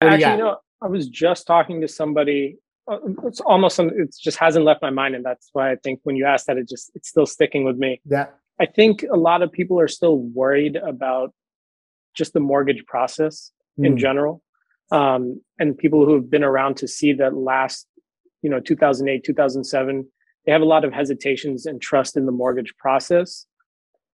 [0.00, 2.58] Actually, you know, I was just talking to somebody.
[2.90, 3.88] Uh, it's almost some.
[3.88, 6.56] It just hasn't left my mind, and that's why I think when you ask that,
[6.56, 8.00] it just it's still sticking with me.
[8.08, 8.26] Yeah.
[8.60, 11.32] I think a lot of people are still worried about
[12.14, 13.86] just the mortgage process mm.
[13.86, 13.98] in hmm.
[13.98, 14.42] general,
[14.90, 17.86] um, and people who have been around to see that last,
[18.42, 20.08] you know, 2008, 2007,
[20.44, 23.46] they have a lot of hesitations and trust in the mortgage process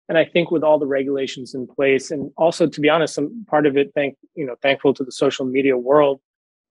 [0.08, 3.44] and I think with all the regulations in place, and also to be honest, some
[3.48, 6.20] part of it, thank you know, thankful to the social media world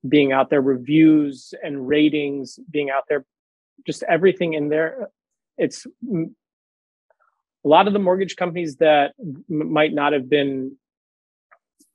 [0.08, 3.26] being out there, reviews and ratings being out there,
[3.88, 5.10] just everything in there.
[5.58, 6.28] It's a
[7.64, 10.76] lot of the mortgage companies that m- might not have been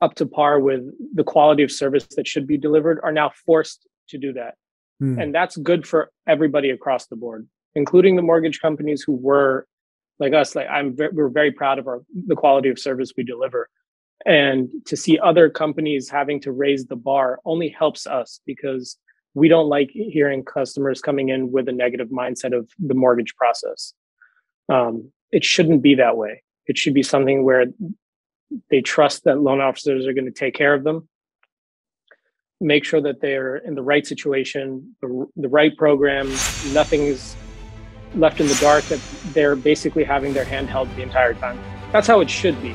[0.00, 0.82] up to par with
[1.14, 4.54] the quality of service that should be delivered are now forced to do that.
[5.00, 5.18] Hmm.
[5.18, 9.66] And that's good for everybody across the board, including the mortgage companies who were
[10.18, 13.68] like us like i'm we're very proud of our the quality of service we deliver.
[14.26, 18.96] And to see other companies having to raise the bar only helps us because
[19.34, 23.94] we don't like hearing customers coming in with a negative mindset of the mortgage process.
[24.68, 26.42] Um, it shouldn't be that way.
[26.66, 27.66] It should be something where
[28.70, 31.08] they trust that loan officers are going to take care of them
[32.60, 36.28] make sure that they're in the right situation the, the right program
[36.72, 37.36] nothing's
[38.14, 39.00] left in the dark that
[39.32, 41.58] they're basically having their hand held the entire time.
[41.92, 42.74] That's how it should be.